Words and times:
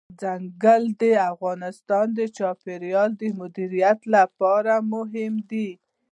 ځنګلونه 0.21 0.95
د 1.01 1.03
افغانستان 1.31 2.05
د 2.19 2.19
چاپیریال 2.37 3.09
د 3.21 3.23
مدیریت 3.39 3.99
لپاره 4.15 4.73
مهم 4.93 5.33
دي. 5.49 5.69